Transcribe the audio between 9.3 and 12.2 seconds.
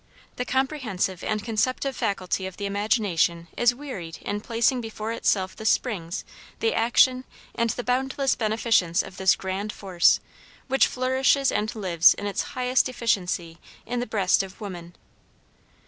grand force, which flourishes and lives